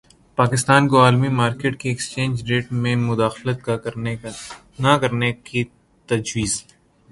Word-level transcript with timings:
پاکستان 0.37 0.87
کو 0.87 1.01
عالمی 1.01 1.27
مارکیٹ 1.41 1.79
کے 1.81 1.89
ایکسچینج 1.89 2.43
ریٹ 2.51 2.71
میں 2.73 2.95
مداخلت 2.99 3.69
نہ 4.79 4.97
کرنے 5.01 5.31
کی 5.45 5.63
تجویز 6.09 6.61